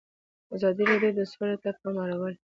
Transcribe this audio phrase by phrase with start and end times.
[0.55, 2.37] ازادي راډیو د سوله ته پام اړولی.